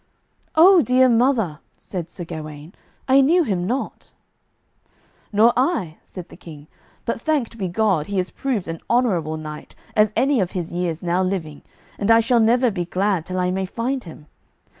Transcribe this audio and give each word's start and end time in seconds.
"Oh 0.55 0.81
dear 0.81 1.07
mother," 1.07 1.59
said 1.77 2.09
Sir 2.09 2.23
Gawaine, 2.25 2.73
"I 3.07 3.21
knew 3.21 3.43
him 3.43 3.67
not." 3.67 4.13
"Nor 5.31 5.53
I," 5.55 5.97
said 6.01 6.29
the 6.29 6.35
King; 6.35 6.65
"but 7.05 7.21
thanked 7.21 7.55
be 7.59 7.67
God, 7.67 8.07
he 8.07 8.17
is 8.17 8.31
proved 8.31 8.67
an 8.67 8.81
honourable 8.89 9.37
knight 9.37 9.75
as 9.95 10.11
any 10.15 10.39
of 10.39 10.53
his 10.53 10.71
years 10.73 11.03
now 11.03 11.21
living, 11.21 11.61
and 11.99 12.09
I 12.09 12.19
shall 12.19 12.39
never 12.39 12.71
be 12.71 12.85
glad 12.85 13.27
till 13.27 13.39
I 13.39 13.51
may 13.51 13.67
find 13.67 14.03
him. 14.03 14.25